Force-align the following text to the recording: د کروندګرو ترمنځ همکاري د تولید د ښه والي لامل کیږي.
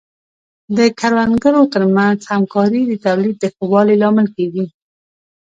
د 0.77 0.79
کروندګرو 0.99 1.61
ترمنځ 1.73 2.19
همکاري 2.33 2.81
د 2.87 2.93
تولید 3.05 3.35
د 3.39 3.45
ښه 3.55 3.63
والي 3.71 3.95
لامل 4.01 4.27
کیږي. 4.35 4.65